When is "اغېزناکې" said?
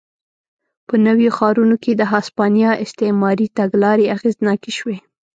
4.15-4.71